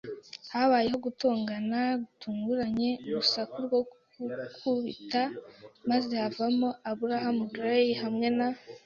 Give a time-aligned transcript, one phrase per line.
[0.53, 3.79] Habayeho gutongana gitunguranye, urusaku rwo
[4.29, 5.21] gukubita,
[5.89, 8.47] maze havamo Abraham Gray hamwe na